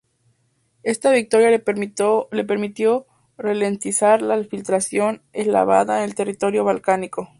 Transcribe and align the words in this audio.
Esta 0.81 1.11
victoria 1.11 1.51
le 1.51 1.59
permitió 1.59 2.27
ralentizar 3.37 4.23
la 4.23 4.35
infiltración 4.35 5.21
eslava 5.31 5.83
en 5.83 5.91
el 6.01 6.15
territorio 6.15 6.63
balcánico. 6.63 7.29